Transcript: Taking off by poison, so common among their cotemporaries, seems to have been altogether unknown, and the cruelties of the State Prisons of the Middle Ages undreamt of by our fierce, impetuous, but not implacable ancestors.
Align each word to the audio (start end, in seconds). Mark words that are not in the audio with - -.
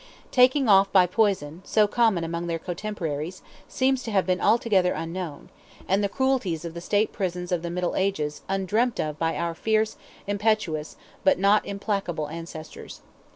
Taking 0.31 0.67
off 0.67 0.91
by 0.91 1.05
poison, 1.05 1.61
so 1.63 1.85
common 1.85 2.23
among 2.23 2.47
their 2.47 2.57
cotemporaries, 2.57 3.43
seems 3.67 4.01
to 4.01 4.09
have 4.11 4.25
been 4.25 4.41
altogether 4.41 4.93
unknown, 4.93 5.49
and 5.87 6.03
the 6.03 6.09
cruelties 6.09 6.65
of 6.65 6.73
the 6.73 6.81
State 6.81 7.11
Prisons 7.13 7.51
of 7.51 7.61
the 7.61 7.69
Middle 7.69 7.95
Ages 7.95 8.41
undreamt 8.49 8.99
of 8.99 9.19
by 9.19 9.37
our 9.37 9.53
fierce, 9.53 9.97
impetuous, 10.25 10.95
but 11.23 11.37
not 11.37 11.63
implacable 11.67 12.29
ancestors. 12.29 13.01